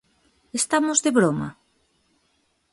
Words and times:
¿Estamos 0.59 0.97
de 1.05 1.11
broma? 1.17 1.49